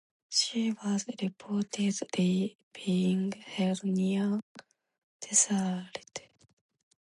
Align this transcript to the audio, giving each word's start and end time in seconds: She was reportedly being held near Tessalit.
She 0.31 0.71
was 0.83 1.05
reportedly 1.05 2.55
being 2.73 3.33
held 3.33 3.83
near 3.83 4.39
Tessalit. 5.21 6.21